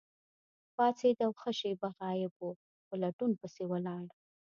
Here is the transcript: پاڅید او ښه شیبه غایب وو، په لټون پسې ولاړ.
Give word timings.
پاڅید 0.75 1.17
او 1.25 1.31
ښه 1.39 1.51
شیبه 1.59 1.87
غایب 1.97 2.33
وو، 2.37 2.51
په 2.87 2.93
لټون 3.01 3.31
پسې 3.39 3.63
ولاړ. 3.67 4.05